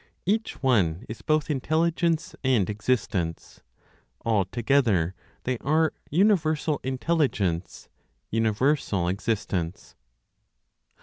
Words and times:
Each 0.25 0.63
one 0.63 1.05
is 1.07 1.21
both 1.21 1.47
intelligence 1.51 2.33
and 2.43 2.67
existence; 2.71 3.61
all 4.25 4.45
together, 4.45 5.13
they 5.43 5.59
are 5.59 5.93
universal 6.09 6.79
Intelligence, 6.83 7.87
universal 8.31 9.07
Existence. 9.07 9.95